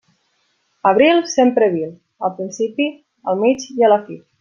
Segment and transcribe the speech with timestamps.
[0.91, 1.93] Abril sempre vil;
[2.29, 2.91] al principi,
[3.33, 4.25] al mig i a la fi.